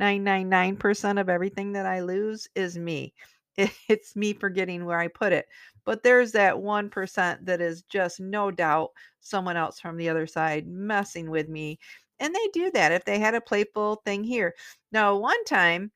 99.9999% 0.00 1.20
of 1.20 1.28
everything 1.28 1.72
that 1.72 1.86
I 1.86 2.00
lose 2.00 2.48
is 2.54 2.78
me. 2.78 3.14
It's 3.88 4.16
me 4.16 4.32
forgetting 4.32 4.84
where 4.86 4.98
I 4.98 5.08
put 5.08 5.32
it. 5.32 5.46
But 5.84 6.02
there's 6.02 6.32
that 6.32 6.54
1% 6.54 7.44
that 7.46 7.60
is 7.60 7.82
just 7.82 8.20
no 8.20 8.50
doubt 8.50 8.90
someone 9.20 9.56
else 9.56 9.80
from 9.80 9.96
the 9.96 10.08
other 10.08 10.26
side 10.26 10.66
messing 10.66 11.30
with 11.30 11.48
me. 11.48 11.78
and 12.20 12.34
they 12.34 12.48
do 12.52 12.70
that 12.72 12.92
if 12.92 13.04
they 13.04 13.18
had 13.18 13.34
a 13.34 13.40
playful 13.40 13.96
thing 14.04 14.22
here. 14.24 14.54
Now, 14.92 15.16
one 15.16 15.42
time 15.44 15.90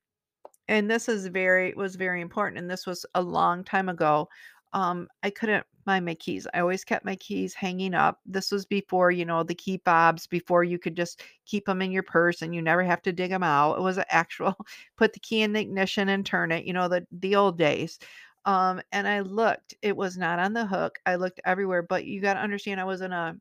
and 0.67 0.89
this 0.89 1.07
is 1.09 1.27
very 1.27 1.73
was 1.75 1.95
very 1.95 2.21
important, 2.21 2.59
and 2.59 2.69
this 2.69 2.85
was 2.87 3.05
a 3.15 3.21
long 3.21 3.63
time 3.63 3.89
ago, 3.89 4.29
um, 4.73 5.07
I 5.23 5.29
couldn't 5.29 5.65
find 5.85 6.05
my 6.05 6.15
keys. 6.15 6.47
I 6.53 6.59
always 6.59 6.83
kept 6.83 7.05
my 7.05 7.15
keys 7.15 7.53
hanging 7.53 7.93
up. 7.93 8.19
This 8.25 8.51
was 8.51 8.65
before, 8.65 9.11
you 9.11 9.25
know, 9.25 9.43
the 9.43 9.55
key 9.55 9.81
fobs, 9.85 10.27
before 10.27 10.63
you 10.63 10.79
could 10.79 10.95
just 10.95 11.21
keep 11.45 11.65
them 11.65 11.81
in 11.81 11.91
your 11.91 12.03
purse 12.03 12.41
and 12.41 12.53
you 12.55 12.61
never 12.61 12.83
have 12.83 13.01
to 13.03 13.13
dig 13.13 13.29
them 13.31 13.43
out. 13.43 13.77
It 13.77 13.81
was 13.81 13.97
an 13.97 14.05
actual 14.09 14.55
put 14.97 15.13
the 15.13 15.19
key 15.19 15.41
in 15.41 15.53
the 15.53 15.61
ignition 15.61 16.09
and 16.09 16.25
turn 16.25 16.51
it, 16.51 16.65
you 16.65 16.73
know, 16.73 16.87
the 16.87 17.05
the 17.11 17.35
old 17.35 17.57
days. 17.57 17.99
Um, 18.45 18.81
and 18.91 19.07
I 19.07 19.21
looked, 19.21 19.73
it 19.81 19.95
was 19.97 20.17
not 20.17 20.39
on 20.39 20.53
the 20.53 20.65
hook. 20.65 20.99
I 21.05 21.15
looked 21.15 21.41
everywhere, 21.45 21.81
but 21.81 22.05
you 22.05 22.21
got 22.21 22.35
to 22.35 22.41
understand 22.41 22.79
I 22.79 22.83
was 22.85 23.01
in 23.01 23.11
a 23.11 23.35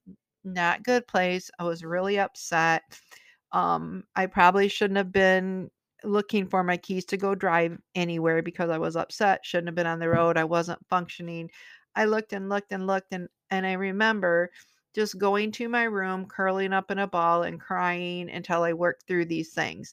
not 0.44 0.82
good 0.82 1.06
place. 1.06 1.50
I 1.58 1.64
was 1.64 1.84
really 1.84 2.18
upset. 2.18 2.82
Um, 3.52 4.04
I 4.16 4.26
probably 4.26 4.68
shouldn't 4.68 4.96
have 4.98 5.12
been 5.12 5.70
looking 6.04 6.46
for 6.46 6.62
my 6.62 6.76
keys 6.76 7.04
to 7.06 7.16
go 7.16 7.34
drive 7.34 7.78
anywhere 7.94 8.42
because 8.42 8.70
I 8.70 8.78
was 8.78 8.96
upset. 8.96 9.44
Shouldn't 9.44 9.68
have 9.68 9.74
been 9.74 9.86
on 9.86 9.98
the 9.98 10.08
road. 10.08 10.36
I 10.36 10.44
wasn't 10.44 10.84
functioning. 10.88 11.50
I 11.96 12.04
looked 12.06 12.32
and 12.32 12.48
looked 12.48 12.72
and 12.72 12.86
looked 12.86 13.12
and 13.12 13.28
and 13.50 13.66
I 13.66 13.72
remember 13.74 14.50
just 14.94 15.18
going 15.18 15.52
to 15.52 15.68
my 15.68 15.84
room, 15.84 16.26
curling 16.26 16.72
up 16.72 16.90
in 16.90 16.98
a 16.98 17.06
ball 17.06 17.42
and 17.42 17.60
crying 17.60 18.30
until 18.30 18.62
I 18.62 18.72
worked 18.72 19.06
through 19.06 19.26
these 19.26 19.52
things. 19.52 19.92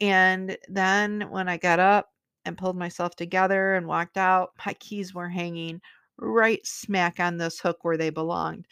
And 0.00 0.56
then 0.68 1.28
when 1.30 1.48
I 1.48 1.56
got 1.58 1.80
up 1.80 2.10
and 2.44 2.56
pulled 2.56 2.76
myself 2.76 3.14
together 3.16 3.74
and 3.74 3.86
walked 3.86 4.16
out, 4.16 4.52
my 4.66 4.72
keys 4.74 5.14
were 5.14 5.28
hanging 5.28 5.80
right 6.18 6.64
smack 6.66 7.20
on 7.20 7.36
this 7.36 7.60
hook 7.60 7.78
where 7.82 7.96
they 7.96 8.10
belonged. 8.10 8.66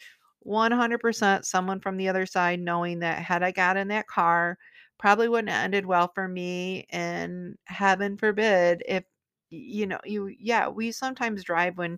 100% 0.45 1.45
someone 1.45 1.79
from 1.79 1.97
the 1.97 2.09
other 2.09 2.25
side 2.25 2.59
knowing 2.59 2.99
that 2.99 3.19
had 3.21 3.43
I 3.43 3.51
got 3.51 3.77
in 3.77 3.89
that 3.89 4.07
car, 4.07 4.57
probably 4.97 5.27
wouldn't 5.29 5.49
have 5.49 5.63
ended 5.65 5.85
well 5.85 6.11
for 6.13 6.27
me. 6.27 6.87
And 6.89 7.57
heaven 7.65 8.17
forbid 8.17 8.83
if 8.87 9.03
you 9.49 9.87
know, 9.87 9.99
you, 10.05 10.27
yeah, 10.39 10.67
we 10.67 10.91
sometimes 10.91 11.43
drive 11.43 11.77
when 11.77 11.97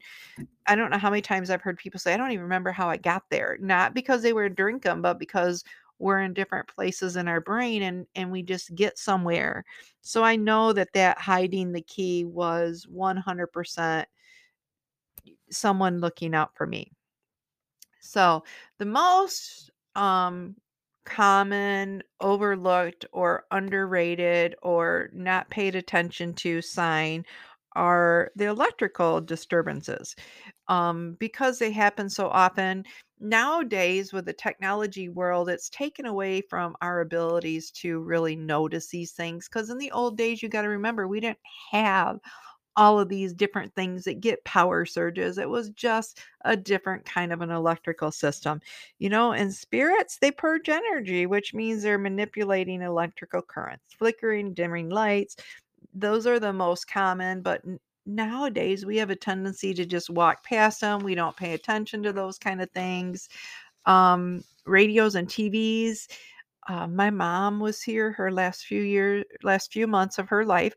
I 0.68 0.75
don't 0.75 0.91
know 0.91 0.98
how 0.98 1.10
many 1.10 1.22
times 1.22 1.50
I've 1.50 1.62
heard 1.62 1.77
people 1.77 2.00
say, 2.00 2.13
I 2.13 2.18
don't 2.18 2.32
even 2.32 2.44
remember 2.44 2.72
how 2.72 2.89
I 2.89 2.98
got 2.98 3.24
there. 3.29 3.58
Not 3.60 3.94
because 3.94 4.22
they 4.22 4.34
were 4.34 4.50
drinking, 4.50 5.01
but 5.01 5.20
because 5.20 5.63
we're 6.00 6.22
in 6.22 6.34
different 6.34 6.68
places 6.68 7.15
in 7.18 7.27
our 7.27 7.41
brain 7.41 7.84
and 7.84 8.08
and 8.15 8.32
we 8.32 8.44
just 8.44 8.74
get 8.75 8.98
somewhere. 8.98 9.65
So 10.01 10.24
I 10.24 10.36
know 10.36 10.74
that 10.74 10.94
that 10.94 11.18
hiding 11.20 11.72
the 11.74 11.82
key 11.82 12.25
was 12.25 12.88
100% 12.88 14.08
someone 15.50 16.00
looking 16.00 16.34
out 16.36 16.56
for 16.56 16.65
me. 16.68 16.91
So, 18.00 18.44
the 18.77 18.86
most 18.86 19.72
um 19.96 20.56
common, 21.09 22.03
overlooked 22.21 23.05
or 23.11 23.45
underrated 23.51 24.55
or 24.61 25.09
not 25.13 25.49
paid 25.49 25.75
attention 25.75 26.33
to 26.35 26.61
sign 26.61 27.25
are 27.75 28.31
the 28.35 28.45
electrical 28.45 29.21
disturbances. 29.21 30.15
Um, 30.67 31.15
because 31.19 31.59
they 31.59 31.71
happen 31.71 32.09
so 32.09 32.27
often, 32.29 32.85
nowadays 33.19 34.13
with 34.13 34.25
the 34.25 34.33
technology 34.33 35.09
world, 35.09 35.49
it's 35.49 35.69
taken 35.69 36.05
away 36.05 36.41
from 36.41 36.75
our 36.81 37.01
abilities 37.01 37.71
to 37.71 37.99
really 38.01 38.35
notice 38.35 38.89
these 38.89 39.11
things. 39.13 39.47
Because 39.47 39.69
in 39.69 39.77
the 39.77 39.91
old 39.91 40.17
days, 40.17 40.43
you 40.43 40.49
got 40.49 40.63
to 40.63 40.69
remember, 40.69 41.07
we 41.07 41.19
didn't 41.19 41.39
have 41.71 42.19
all 42.79 42.98
of 42.98 43.09
these 43.09 43.33
different 43.33 43.75
things 43.75 44.05
that 44.05 44.21
get 44.21 44.41
power 44.45 44.86
surges. 44.86 45.38
It 45.38 45.50
was 45.50 45.69
just 45.71 46.21
a 46.45 46.55
different 46.55 47.03
kind 47.03 47.33
of 47.33 47.41
an 47.41 47.51
electrical 47.51 48.09
system. 48.09 48.62
You 49.00 49.09
know, 49.09 49.33
and 49.33 49.53
spirits, 49.53 50.17
they 50.17 50.31
purge 50.31 50.69
energy, 50.69 51.25
which 51.25 51.53
means 51.53 51.83
they're 51.83 51.98
manipulating 51.98 52.81
electrical 52.81 53.41
currents, 53.41 53.83
flickering, 53.98 54.53
dimming 54.53 54.88
lights. 54.88 55.36
Those 55.93 56.25
are 56.25 56.39
the 56.39 56.53
most 56.53 56.88
common, 56.89 57.41
but 57.41 57.62
nowadays 58.05 58.86
we 58.86 58.95
have 58.95 59.09
a 59.09 59.15
tendency 59.15 59.74
to 59.74 59.86
just 59.86 60.09
walk 60.09 60.45
past 60.45 60.79
them. 60.79 61.03
We 61.03 61.15
don't 61.15 61.36
pay 61.36 61.55
attention 61.55 62.01
to 62.03 62.13
those 62.13 62.38
kind 62.38 62.62
of 62.62 62.71
things. 62.71 63.27
Um, 63.86 64.41
radios 64.65 65.15
and 65.15 65.27
TVs 65.27 66.07
uh, 66.69 66.88
my 66.88 67.09
mom 67.09 67.59
was 67.59 67.81
here 67.81 68.11
her 68.11 68.31
last 68.31 68.65
few 68.65 68.81
years 68.81 69.25
last 69.43 69.73
few 69.73 69.88
months 69.88 70.19
of 70.19 70.29
her 70.29 70.45
life 70.45 70.73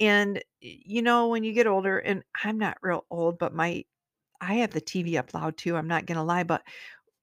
and 0.00 0.42
you 0.60 1.00
know 1.00 1.28
when 1.28 1.44
you 1.44 1.52
get 1.52 1.66
older 1.68 1.98
and 1.98 2.22
i'm 2.44 2.58
not 2.58 2.76
real 2.82 3.06
old 3.10 3.38
but 3.38 3.54
my 3.54 3.82
i 4.40 4.54
have 4.54 4.70
the 4.72 4.80
tv 4.80 5.16
up 5.16 5.32
loud 5.32 5.56
too 5.56 5.76
i'm 5.76 5.88
not 5.88 6.04
gonna 6.04 6.24
lie 6.24 6.42
but 6.42 6.62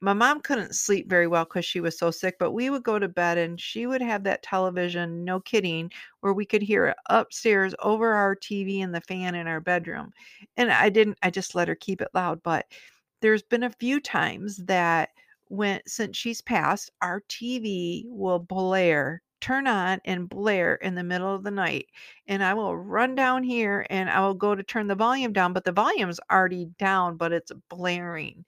my 0.01 0.13
mom 0.13 0.42
couldn't 0.42 0.75
sleep 0.75 1.10
very 1.10 1.27
well 1.27 1.44
because 1.44 1.65
she 1.65 1.82
was 1.82 1.98
so 2.00 2.12
sick 2.12 2.36
but 2.39 2.51
we 2.51 2.70
would 2.70 2.84
go 2.84 2.98
to 2.98 3.08
bed 3.10 3.38
and 3.38 3.60
she 3.60 3.86
would 3.86 4.01
have 4.01 4.24
that 4.24 4.42
television 4.42 5.25
no 5.25 5.39
kidding 5.42 5.92
where 6.22 6.34
we 6.34 6.46
could 6.46 6.62
hear 6.62 6.88
it 6.88 6.98
upstairs 7.10 7.75
over 7.80 8.13
our 8.13 8.36
tv 8.36 8.84
and 8.84 8.96
the 8.96 9.01
fan 9.01 9.36
in 9.36 9.48
our 9.48 9.60
bedroom 9.60 10.12
and 10.58 10.72
i 10.72 10.89
didn't 10.89 11.18
i 11.24 11.30
just 11.30 11.56
let 11.56 11.68
her 11.68 11.75
keep 11.75 12.01
it 12.01 12.10
loud 12.13 12.42
but 12.44 12.65
there's 13.22 13.44
been 13.44 13.63
a 13.63 13.70
few 13.70 14.00
times 14.00 14.58
that 14.58 15.10
when 15.56 15.82
since 15.88 16.18
she's 16.18 16.42
passed, 16.42 16.92
our 17.02 17.22
TV 17.30 18.06
will 18.10 18.40
blare, 18.40 19.22
turn 19.42 19.68
on 19.68 20.00
and 20.06 20.30
blare 20.30 20.76
in 20.76 20.96
the 20.96 21.04
middle 21.04 21.34
of 21.34 21.44
the 21.44 21.52
night. 21.52 21.88
And 22.28 22.44
I 22.44 22.54
will 22.56 22.76
run 22.78 23.16
down 23.16 23.44
here 23.44 23.86
and 23.90 24.10
I 24.10 24.22
will 24.22 24.34
go 24.34 24.56
to 24.56 24.64
turn 24.64 24.88
the 24.88 24.96
volume 24.96 25.34
down, 25.34 25.54
but 25.54 25.64
the 25.66 25.72
volume's 25.72 26.20
already 26.32 26.68
down, 26.80 27.18
but 27.18 27.32
it's 27.34 27.52
blaring. 27.70 28.46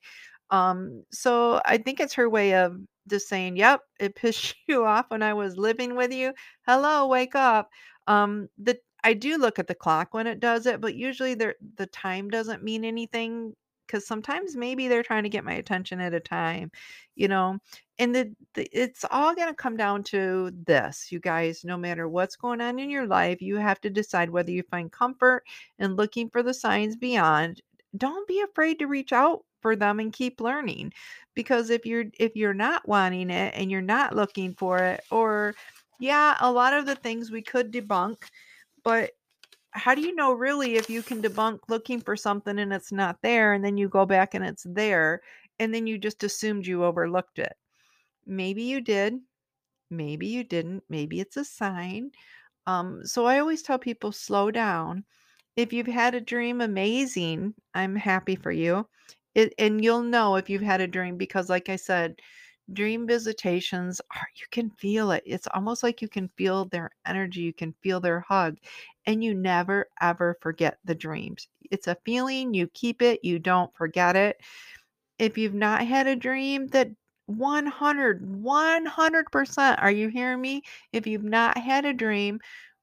Um, 0.50 1.04
so 1.12 1.60
I 1.64 1.78
think 1.78 2.00
it's 2.00 2.14
her 2.14 2.28
way 2.30 2.54
of 2.54 2.76
just 3.08 3.28
saying, 3.28 3.56
"Yep, 3.56 3.80
it 4.00 4.14
pissed 4.16 4.54
you 4.68 4.84
off 4.84 5.06
when 5.10 5.22
I 5.22 5.34
was 5.34 5.56
living 5.56 5.96
with 5.96 6.12
you. 6.12 6.32
Hello, 6.66 7.06
wake 7.08 7.34
up." 7.34 7.70
Um, 8.06 8.48
the 8.58 8.78
I 9.04 9.14
do 9.14 9.38
look 9.38 9.58
at 9.58 9.68
the 9.68 9.74
clock 9.74 10.14
when 10.14 10.26
it 10.26 10.40
does 10.40 10.66
it, 10.66 10.80
but 10.80 10.94
usually 10.96 11.34
there 11.34 11.56
the 11.76 11.86
time 11.86 12.28
doesn't 12.30 12.62
mean 12.64 12.84
anything 12.84 13.54
because 13.86 14.06
sometimes 14.06 14.56
maybe 14.56 14.88
they're 14.88 15.02
trying 15.02 15.22
to 15.22 15.28
get 15.28 15.44
my 15.44 15.54
attention 15.54 16.00
at 16.00 16.14
a 16.14 16.20
time, 16.20 16.70
you 17.14 17.28
know. 17.28 17.58
And 17.98 18.14
the, 18.14 18.34
the 18.54 18.68
it's 18.72 19.04
all 19.10 19.34
going 19.34 19.48
to 19.48 19.54
come 19.54 19.76
down 19.76 20.02
to 20.04 20.52
this, 20.66 21.10
you 21.10 21.20
guys. 21.20 21.64
No 21.64 21.76
matter 21.76 22.08
what's 22.08 22.36
going 22.36 22.60
on 22.60 22.78
in 22.78 22.90
your 22.90 23.06
life, 23.06 23.40
you 23.40 23.56
have 23.56 23.80
to 23.82 23.90
decide 23.90 24.30
whether 24.30 24.50
you 24.50 24.62
find 24.64 24.92
comfort 24.92 25.44
in 25.78 25.96
looking 25.96 26.28
for 26.30 26.42
the 26.42 26.54
signs 26.54 26.96
beyond 26.96 27.62
don't 27.96 28.28
be 28.28 28.40
afraid 28.40 28.78
to 28.78 28.86
reach 28.86 29.12
out 29.12 29.44
for 29.60 29.76
them 29.76 30.00
and 30.00 30.12
keep 30.12 30.40
learning 30.40 30.92
because 31.34 31.70
if 31.70 31.86
you're 31.86 32.04
if 32.18 32.36
you're 32.36 32.54
not 32.54 32.86
wanting 32.86 33.30
it 33.30 33.52
and 33.56 33.70
you're 33.70 33.80
not 33.80 34.14
looking 34.14 34.54
for 34.54 34.78
it 34.78 35.02
or 35.10 35.54
yeah 35.98 36.36
a 36.40 36.50
lot 36.50 36.72
of 36.72 36.86
the 36.86 36.94
things 36.96 37.30
we 37.30 37.42
could 37.42 37.72
debunk 37.72 38.16
but 38.84 39.12
how 39.76 39.94
do 39.94 40.00
you 40.02 40.14
know 40.14 40.32
really 40.32 40.76
if 40.76 40.90
you 40.90 41.02
can 41.02 41.22
debunk 41.22 41.60
looking 41.68 42.00
for 42.00 42.16
something 42.16 42.58
and 42.58 42.72
it's 42.72 42.92
not 42.92 43.22
there 43.22 43.52
and 43.52 43.64
then 43.64 43.76
you 43.76 43.88
go 43.88 44.06
back 44.06 44.34
and 44.34 44.44
it's 44.44 44.66
there 44.68 45.22
and 45.58 45.74
then 45.74 45.86
you 45.86 45.98
just 45.98 46.24
assumed 46.24 46.66
you 46.66 46.84
overlooked 46.84 47.38
it 47.38 47.54
maybe 48.26 48.62
you 48.62 48.80
did 48.80 49.14
maybe 49.90 50.26
you 50.26 50.44
didn't 50.44 50.82
maybe 50.88 51.20
it's 51.20 51.36
a 51.36 51.44
sign 51.44 52.10
um, 52.66 53.04
so 53.06 53.26
I 53.26 53.40
always 53.40 53.62
tell 53.62 53.80
people 53.80 54.12
slow 54.12 54.52
down. 54.52 55.04
If 55.56 55.72
you've 55.72 55.86
had 55.88 56.14
a 56.14 56.20
dream, 56.20 56.60
amazing. 56.60 57.54
I'm 57.74 57.96
happy 57.96 58.36
for 58.36 58.52
you. 58.52 58.88
It, 59.34 59.54
and 59.58 59.82
you'll 59.84 60.02
know 60.02 60.36
if 60.36 60.50
you've 60.50 60.62
had 60.62 60.80
a 60.80 60.86
dream 60.86 61.16
because, 61.16 61.50
like 61.50 61.68
I 61.68 61.76
said, 61.76 62.20
dream 62.72 63.06
visitations 63.06 64.00
are, 64.14 64.28
you 64.36 64.46
can 64.50 64.70
feel 64.70 65.10
it. 65.12 65.22
It's 65.26 65.46
almost 65.54 65.82
like 65.82 66.02
you 66.02 66.08
can 66.08 66.28
feel 66.36 66.66
their 66.66 66.90
energy, 67.06 67.42
you 67.42 67.52
can 67.52 67.74
feel 67.82 68.00
their 68.00 68.20
hug, 68.20 68.58
and 69.06 69.22
you 69.24 69.34
never 69.34 69.88
ever 70.00 70.36
forget 70.40 70.78
the 70.84 70.94
dreams. 70.94 71.48
It's 71.70 71.86
a 71.88 71.96
feeling, 72.04 72.54
you 72.54 72.68
keep 72.68 73.02
it, 73.02 73.20
you 73.24 73.38
don't 73.38 73.74
forget 73.76 74.16
it 74.16 74.40
if 75.18 75.38
you've 75.38 75.54
not 75.54 75.86
had 75.86 76.06
a 76.06 76.16
dream 76.16 76.66
that 76.68 76.90
100 77.26 78.24
100% 78.42 79.80
are 79.80 79.90
you 79.90 80.08
hearing 80.08 80.40
me 80.40 80.62
if 80.92 81.06
you've 81.06 81.24
not 81.24 81.58
had 81.58 81.84
a 81.84 81.92
dream 81.92 82.38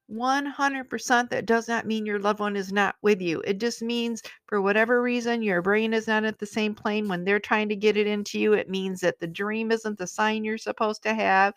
100% 0.08 1.30
that 1.30 1.46
does 1.46 1.68
not 1.68 1.86
mean 1.86 2.04
your 2.06 2.18
loved 2.18 2.40
one 2.40 2.56
is 2.56 2.72
not 2.72 2.96
with 3.02 3.20
you. 3.22 3.40
It 3.42 3.58
just 3.58 3.82
means 3.82 4.22
for 4.46 4.60
whatever 4.60 5.00
reason 5.02 5.42
your 5.42 5.62
brain 5.62 5.94
is 5.94 6.06
not 6.06 6.24
at 6.24 6.38
the 6.38 6.46
same 6.46 6.74
plane. 6.74 7.08
When 7.08 7.24
they're 7.24 7.40
trying 7.40 7.68
to 7.70 7.76
get 7.76 7.96
it 7.96 8.06
into 8.06 8.38
you 8.38 8.52
it 8.52 8.68
means 8.68 9.00
that 9.00 9.18
the 9.20 9.26
dream 9.26 9.72
isn't 9.72 9.98
the 9.98 10.06
sign 10.06 10.44
you're 10.44 10.58
supposed 10.58 11.02
to 11.04 11.14
have. 11.14 11.54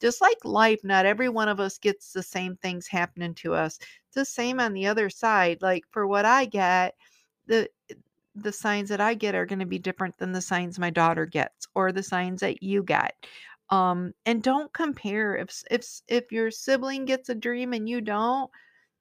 Just 0.00 0.20
like 0.20 0.38
life 0.44 0.80
not 0.84 1.06
every 1.06 1.28
one 1.28 1.48
of 1.48 1.60
us 1.60 1.78
gets 1.78 2.12
the 2.12 2.22
same 2.22 2.56
things 2.56 2.86
happening 2.86 3.34
to 3.36 3.54
us. 3.54 3.78
It's 4.06 4.14
the 4.14 4.24
same 4.24 4.60
on 4.60 4.72
the 4.72 4.86
other 4.86 5.10
side. 5.10 5.58
Like 5.62 5.84
for 5.90 6.06
what 6.06 6.24
i 6.24 6.44
get 6.44 6.94
the 7.46 7.68
the 8.36 8.52
signs 8.52 8.88
that 8.88 9.00
I 9.00 9.14
get 9.14 9.34
are 9.34 9.46
going 9.46 9.58
to 9.58 9.66
be 9.66 9.78
different 9.78 10.16
than 10.18 10.32
the 10.32 10.40
signs 10.40 10.78
my 10.78 10.90
daughter 10.90 11.26
gets 11.26 11.66
or 11.74 11.92
the 11.92 12.02
signs 12.02 12.40
that 12.40 12.62
you 12.62 12.82
get. 12.82 13.14
Um, 13.70 14.12
and 14.26 14.42
don't 14.42 14.72
compare 14.72 15.36
if 15.36 15.62
if 15.70 15.86
if 16.08 16.32
your 16.32 16.50
sibling 16.50 17.04
gets 17.04 17.28
a 17.28 17.34
dream 17.34 17.72
and 17.72 17.88
you 17.88 18.00
don't, 18.00 18.50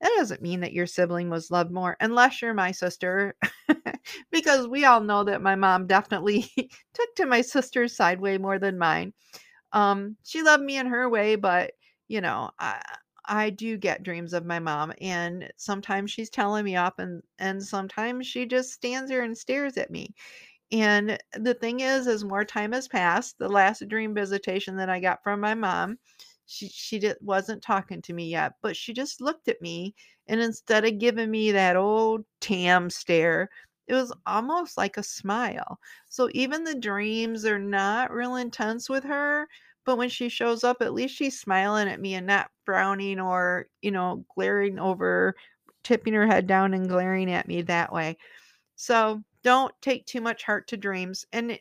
that 0.02 0.12
doesn't 0.18 0.42
mean 0.44 0.60
that 0.62 0.74
your 0.74 0.86
sibling 0.88 1.30
was 1.30 1.52
loved 1.52 1.72
more 1.72 1.98
unless 2.00 2.42
you're 2.42 2.54
my 2.54 2.72
sister. 2.72 3.36
because 4.32 4.68
we 4.68 4.86
all 4.86 5.02
know 5.02 5.24
that 5.24 5.42
my 5.42 5.56
mom 5.56 5.88
definitely 5.88 6.52
took 6.94 7.16
to 7.16 7.26
my 7.26 7.42
sister's 7.42 7.96
side 7.96 8.22
way 8.22 8.38
more 8.38 8.60
than 8.60 8.78
mine. 8.78 9.14
Um, 9.74 10.18
she 10.24 10.42
loved 10.44 10.64
me 10.64 10.78
in 10.78 10.88
her 10.88 11.10
way, 11.10 11.36
but, 11.36 11.72
you 12.08 12.22
know, 12.22 12.52
I 12.60 12.82
I 13.32 13.52
do 13.52 13.78
get 13.78 14.02
dreams 14.04 14.34
of 14.34 14.46
my 14.46 14.58
mom, 14.60 14.92
and 15.02 15.52
sometimes 15.58 16.10
she's 16.12 16.32
telling 16.32 16.66
me 16.66 16.76
off, 16.78 16.98
and 16.98 17.22
and 17.38 17.64
sometimes 17.64 18.26
she 18.28 18.46
just 18.48 18.72
stands 18.74 19.10
there 19.12 19.22
and 19.24 19.38
stares 19.38 19.78
at 19.78 19.92
me. 19.92 20.16
And 20.72 21.18
the 21.34 21.54
thing 21.56 21.80
is, 21.80 22.08
as 22.08 22.24
more 22.24 22.46
time 22.46 22.72
has 22.74 22.88
passed, 22.88 23.38
the 23.40 23.50
last 23.50 23.88
dream 23.88 24.14
visitation 24.14 24.76
that 24.78 24.90
I 24.90 25.00
got 25.00 25.24
from 25.24 25.40
my 25.40 25.56
mom, 25.56 25.98
she 26.46 26.68
she 26.70 27.00
di 27.00 27.14
wasn't 27.22 27.62
talking 27.64 28.02
to 28.04 28.14
me 28.14 28.30
yet, 28.30 28.54
but 28.62 28.76
she 28.76 28.94
just 28.94 29.22
looked 29.22 29.48
at 29.48 29.62
me, 29.62 29.96
and 30.28 30.42
instead 30.42 30.86
of 30.86 31.00
giving 31.00 31.30
me 31.32 31.52
that 31.52 31.76
old 31.76 32.26
Tam 32.40 32.90
stare, 32.90 33.50
it 33.88 33.94
was 33.96 34.14
almost 34.28 34.78
like 34.78 34.98
a 34.98 35.04
smile. 35.04 35.80
So 36.10 36.30
even 36.34 36.64
the 36.64 36.76
dreams 36.76 37.46
are 37.46 37.60
not 37.60 38.12
real 38.12 38.36
intense 38.36 38.90
with 38.90 39.04
her, 39.06 39.48
but 39.86 39.98
when 39.98 40.10
she 40.10 40.30
shows 40.30 40.64
up, 40.64 40.82
at 40.82 40.94
least 40.94 41.16
she's 41.16 41.40
smiling 41.40 41.88
at 41.88 42.00
me 42.02 42.14
and 42.16 42.28
not 42.28 42.52
frowning 42.66 43.20
or, 43.20 43.68
you 43.82 43.92
know, 43.92 44.24
glaring 44.36 44.78
over, 44.80 45.36
tipping 45.84 46.14
her 46.14 46.28
head 46.28 46.46
down 46.48 46.74
and 46.76 46.90
glaring 46.90 47.32
at 47.32 47.48
me 47.48 47.62
that 47.64 47.92
way. 47.94 48.18
So, 48.82 49.26
don't 49.44 49.76
take 49.82 50.06
too 50.06 50.22
much 50.22 50.44
heart 50.44 50.68
to 50.70 50.78
dreams, 50.78 51.26
and 51.34 51.60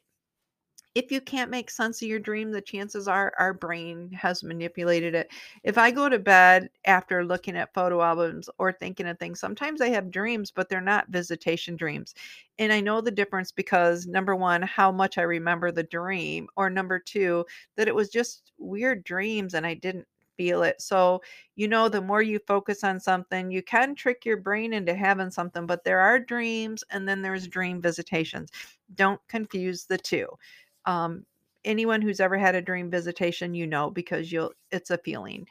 if 0.94 1.12
you 1.12 1.20
can't 1.20 1.50
make 1.50 1.70
sense 1.70 2.02
of 2.02 2.08
your 2.08 2.18
dream, 2.18 2.50
the 2.50 2.60
chances 2.60 3.08
are 3.08 3.32
our 3.38 3.52
brain 3.54 4.10
has 4.12 4.42
manipulated 4.42 5.14
it. 5.14 5.30
If 5.62 5.78
I 5.78 5.90
go 5.90 6.08
to 6.08 6.18
bed 6.18 6.70
after 6.86 7.24
looking 7.24 7.56
at 7.56 7.74
photo 7.74 8.02
albums 8.02 8.50
or 8.58 8.72
thinking 8.72 9.06
of 9.06 9.18
things, 9.18 9.40
sometimes 9.40 9.80
I 9.80 9.88
have 9.90 10.10
dreams, 10.10 10.50
but 10.50 10.68
they're 10.68 10.80
not 10.80 11.08
visitation 11.10 11.76
dreams. 11.76 12.14
And 12.58 12.72
I 12.72 12.80
know 12.80 13.00
the 13.00 13.10
difference 13.10 13.52
because 13.52 14.06
number 14.06 14.34
1, 14.36 14.62
how 14.62 14.90
much 14.92 15.18
I 15.18 15.22
remember 15.22 15.70
the 15.72 15.84
dream, 15.84 16.48
or 16.56 16.70
number 16.70 16.98
2, 16.98 17.44
that 17.76 17.88
it 17.88 17.94
was 17.94 18.08
just 18.08 18.52
weird 18.58 19.04
dreams 19.04 19.54
and 19.54 19.66
I 19.66 19.74
didn't 19.74 20.06
feel 20.38 20.62
it. 20.62 20.80
So, 20.80 21.22
you 21.56 21.68
know, 21.68 21.90
the 21.90 22.00
more 22.00 22.22
you 22.22 22.40
focus 22.46 22.84
on 22.84 23.00
something, 23.00 23.50
you 23.50 23.62
can 23.62 23.94
trick 23.96 24.24
your 24.24 24.38
brain 24.38 24.72
into 24.72 24.94
having 24.94 25.30
something, 25.30 25.66
but 25.66 25.84
there 25.84 26.00
are 26.00 26.18
dreams 26.20 26.84
and 26.90 27.06
then 27.08 27.22
there's 27.22 27.48
dream 27.48 27.82
visitations. 27.82 28.50
Don't 28.94 29.20
confuse 29.28 29.84
the 29.86 29.98
2. 29.98 30.28
Um, 30.86 31.26
anyone 31.64 32.02
who's 32.02 32.20
ever 32.20 32.38
had 32.38 32.54
a 32.54 32.62
dream 32.62 32.90
visitation, 32.90 33.54
you 33.54 33.66
know, 33.66 33.90
because 33.90 34.32
you'll 34.32 34.52
it's 34.70 34.90
a 34.90 34.98
feeling. 34.98 35.46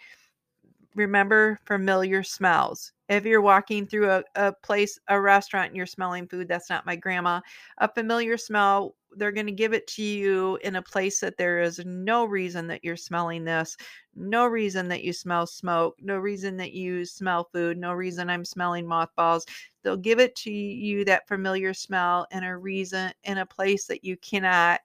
Remember 0.97 1.59
familiar 1.65 2.23
smells. 2.23 2.91
If 3.07 3.23
you're 3.23 3.39
walking 3.41 3.85
through 3.85 4.09
a 4.09 4.23
a 4.35 4.51
place, 4.63 4.97
a 5.07 5.21
restaurant, 5.21 5.67
and 5.67 5.77
you're 5.77 5.85
smelling 5.85 6.27
food, 6.27 6.47
that's 6.47 6.71
not 6.71 6.87
my 6.87 6.95
grandma. 6.95 7.39
A 7.77 7.87
familiar 7.93 8.35
smell, 8.35 8.95
they're 9.15 9.31
gonna 9.31 9.51
give 9.51 9.73
it 9.73 9.85
to 9.89 10.01
you 10.03 10.57
in 10.63 10.75
a 10.75 10.81
place 10.81 11.19
that 11.19 11.37
there 11.37 11.59
is 11.59 11.79
no 11.85 12.25
reason 12.25 12.65
that 12.67 12.83
you're 12.83 12.97
smelling 12.97 13.43
this, 13.45 13.77
no 14.15 14.47
reason 14.47 14.87
that 14.87 15.03
you 15.03 15.13
smell 15.13 15.45
smoke, 15.45 15.95
no 16.01 16.17
reason 16.17 16.57
that 16.57 16.73
you 16.73 17.05
smell 17.05 17.47
food, 17.53 17.77
no 17.77 17.93
reason 17.93 18.27
I'm 18.27 18.43
smelling 18.43 18.87
mothballs. 18.87 19.45
They'll 19.83 19.97
give 19.97 20.19
it 20.19 20.35
to 20.37 20.51
you, 20.51 21.05
that 21.05 21.27
familiar 21.27 21.75
smell, 21.75 22.25
in 22.31 22.43
a 22.43 22.57
reason 22.57 23.11
in 23.23 23.37
a 23.37 23.45
place 23.45 23.85
that 23.85 24.03
you 24.03 24.17
cannot 24.17 24.81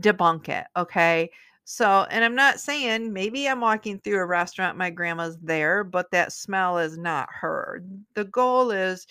debunk 0.00 0.48
it, 0.50 0.66
okay? 0.76 1.30
So 1.68 2.06
and 2.10 2.24
I'm 2.24 2.36
not 2.36 2.60
saying 2.60 3.12
maybe 3.12 3.48
I'm 3.48 3.60
walking 3.60 3.98
through 3.98 4.18
a 4.20 4.24
restaurant, 4.24 4.78
my 4.78 4.88
grandma's 4.88 5.36
there, 5.42 5.82
but 5.82 6.12
that 6.12 6.32
smell 6.32 6.78
is 6.78 6.96
not 6.96 7.28
her. 7.32 7.82
The 8.14 8.24
goal 8.24 8.70
is 8.70 9.04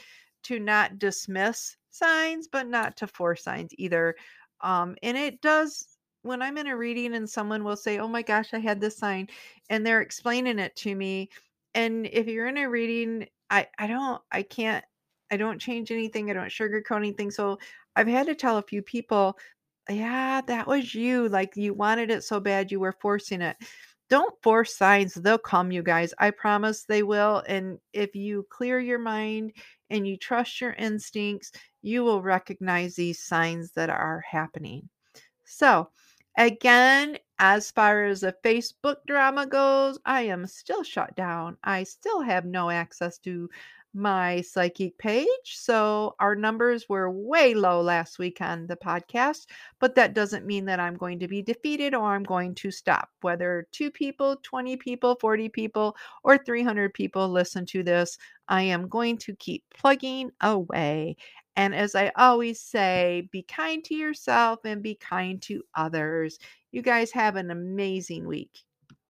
to 0.44 0.58
not 0.58 0.98
dismiss 0.98 1.76
signs, 1.90 2.48
but 2.48 2.66
not 2.68 2.96
to 2.98 3.08
force 3.08 3.44
signs 3.44 3.72
either. 3.78 4.16
Um, 4.62 4.96
and 5.04 5.18
it 5.18 5.42
does 5.42 5.98
when 6.22 6.42
I'm 6.42 6.58
in 6.58 6.68
a 6.68 6.78
reading 6.78 7.14
and 7.14 7.30
someone 7.30 7.66
will 7.66 7.76
say, 7.76 8.00
"Oh 8.00 8.08
my 8.08 8.22
gosh, 8.22 8.54
I 8.54 8.60
had 8.60 8.80
this 8.80 8.98
sign," 8.98 9.28
and 9.70 9.86
they're 9.86 10.00
explaining 10.02 10.58
it 10.58 10.78
to 10.78 10.96
me, 10.96 11.30
and 11.74 12.06
if 12.08 12.26
you're 12.28 12.48
in 12.48 12.58
a 12.58 12.70
reading, 12.70 13.28
I 13.50 13.68
I 13.78 13.88
don't 13.88 14.22
I 14.32 14.44
can't 14.44 14.86
I 15.30 15.36
don't 15.38 15.60
change 15.60 15.92
anything, 15.92 16.30
I 16.30 16.34
don't 16.34 16.48
sugarcoat 16.50 16.96
anything, 16.98 17.32
so 17.32 17.60
I've 17.98 18.08
had 18.08 18.28
to 18.28 18.36
tell 18.36 18.58
a 18.58 18.62
few 18.64 18.82
people, 18.82 19.38
"Yeah, 19.90 20.42
that 20.48 20.68
was 20.68 20.94
you, 20.96 21.30
like, 21.30 21.56
you 21.56 21.74
wanted 21.74 22.12
it 22.12 22.24
so 22.24 22.40
bad 22.40 22.72
you 22.72 22.80
were 22.80 22.92
forcing 23.02 23.42
it." 23.42 23.58
Don't 24.10 24.36
force 24.44 24.76
signs, 24.78 25.16
they'll 25.16 25.38
come, 25.40 25.72
you 25.72 25.82
guys, 25.84 26.14
I 26.20 26.32
promise 26.32 26.84
they 26.86 27.04
will, 27.04 27.44
and 27.48 27.80
if 27.94 28.16
you 28.16 28.46
clear 28.52 28.80
your 28.80 29.00
mind 29.00 29.54
and 29.90 30.08
you 30.08 30.18
trust 30.18 30.62
your 30.62 30.74
instincts, 30.74 31.52
you 31.82 32.04
will 32.04 32.22
recognize 32.22 32.96
these 32.96 33.24
signs 33.24 33.72
that 33.74 33.90
are 33.90 34.24
happening. 34.30 34.90
So, 35.46 35.90
again, 36.38 37.18
as 37.40 37.72
far 37.72 38.06
as 38.06 38.22
the 38.22 38.36
Facebook 38.44 38.98
drama 39.08 39.48
goes, 39.48 40.00
I 40.06 40.24
am 40.24 40.48
still 40.48 40.84
shut 40.84 41.16
down. 41.16 41.58
I 41.64 41.84
still 41.84 42.22
have 42.22 42.46
no 42.46 42.70
access 42.70 43.18
to 43.20 43.50
my 43.96 44.42
psychic 44.42 44.98
page, 44.98 45.28
so 45.46 46.16
our 46.20 46.36
numbers 46.36 46.88
were 46.90 47.10
way 47.10 47.54
low 47.54 47.82
last 47.82 48.20
week 48.20 48.42
on 48.42 48.68
the 48.68 48.76
podcast, 48.76 49.46
but 49.80 49.96
that 49.96 50.14
doesn't 50.14 50.46
mean 50.46 50.66
that 50.66 50.80
I'm 50.80 50.96
going 50.96 51.18
to 51.20 51.28
be 51.28 51.42
defeated 51.42 51.96
or 51.96 52.14
I'm 52.14 52.24
going 52.24 52.54
to 52.56 52.72
stop. 52.72 53.10
Whether 53.22 53.68
2 53.72 53.92
people, 53.92 54.36
20 54.44 54.78
people, 54.78 55.18
40 55.22 55.50
people, 55.50 55.96
or 56.24 56.38
300 56.38 56.94
people 56.94 57.30
listen 57.30 57.66
to 57.68 57.84
this, 57.84 58.18
I 58.50 58.64
am 58.64 58.90
going 58.90 59.18
to 59.20 59.36
keep 59.36 59.64
plugging 59.74 60.32
away. 60.42 61.16
And 61.56 61.74
as 61.74 61.96
I 61.96 62.12
always 62.18 62.60
say, 62.60 63.30
be 63.32 63.44
kind 63.44 63.84
to 63.86 63.96
yourself 63.96 64.60
and 64.66 64.84
be 64.84 64.96
kind 64.96 65.42
to 65.44 65.64
others. 65.74 66.38
You 66.72 66.82
guys 66.82 67.12
have 67.12 67.38
an 67.38 67.50
amazing 67.50 68.28
week. 68.28 68.60